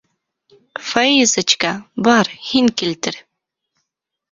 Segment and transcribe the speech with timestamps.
[0.87, 1.75] Фаизочка,
[2.09, 3.23] бар, һин килтер.